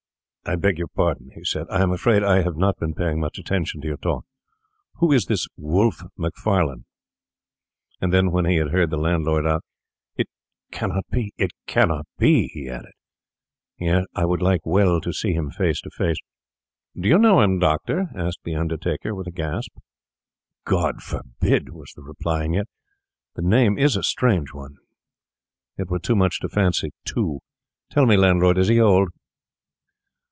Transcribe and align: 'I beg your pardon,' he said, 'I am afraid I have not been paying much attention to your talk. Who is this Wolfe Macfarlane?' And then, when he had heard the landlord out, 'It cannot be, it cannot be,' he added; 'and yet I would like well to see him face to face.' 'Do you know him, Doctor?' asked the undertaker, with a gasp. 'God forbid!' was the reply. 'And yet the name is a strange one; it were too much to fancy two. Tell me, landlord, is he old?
'I 0.43 0.55
beg 0.55 0.79
your 0.79 0.87
pardon,' 0.87 1.29
he 1.35 1.43
said, 1.45 1.67
'I 1.69 1.83
am 1.83 1.91
afraid 1.91 2.23
I 2.23 2.41
have 2.41 2.57
not 2.57 2.77
been 2.79 2.95
paying 2.95 3.19
much 3.19 3.37
attention 3.37 3.79
to 3.79 3.87
your 3.87 3.95
talk. 3.95 4.25
Who 4.95 5.11
is 5.11 5.25
this 5.27 5.47
Wolfe 5.55 6.01
Macfarlane?' 6.17 6.85
And 8.01 8.11
then, 8.11 8.31
when 8.31 8.45
he 8.45 8.55
had 8.55 8.71
heard 8.71 8.89
the 8.89 8.97
landlord 8.97 9.45
out, 9.45 9.63
'It 10.17 10.27
cannot 10.71 11.05
be, 11.11 11.31
it 11.37 11.51
cannot 11.67 12.07
be,' 12.17 12.47
he 12.49 12.67
added; 12.67 12.91
'and 13.79 13.87
yet 13.87 14.03
I 14.15 14.25
would 14.25 14.41
like 14.41 14.65
well 14.65 14.99
to 15.01 15.13
see 15.13 15.31
him 15.31 15.51
face 15.51 15.79
to 15.81 15.91
face.' 15.91 16.17
'Do 16.99 17.07
you 17.07 17.19
know 17.19 17.39
him, 17.41 17.59
Doctor?' 17.59 18.09
asked 18.15 18.39
the 18.43 18.55
undertaker, 18.55 19.13
with 19.13 19.27
a 19.27 19.31
gasp. 19.31 19.71
'God 20.65 21.03
forbid!' 21.03 21.69
was 21.69 21.93
the 21.95 22.01
reply. 22.03 22.45
'And 22.45 22.55
yet 22.55 22.67
the 23.35 23.43
name 23.43 23.77
is 23.77 23.95
a 23.95 24.01
strange 24.03 24.53
one; 24.55 24.77
it 25.77 25.87
were 25.89 25.99
too 25.99 26.15
much 26.15 26.39
to 26.39 26.49
fancy 26.49 26.89
two. 27.05 27.41
Tell 27.91 28.07
me, 28.07 28.17
landlord, 28.17 28.57
is 28.57 28.69
he 28.69 28.79
old? 28.81 29.09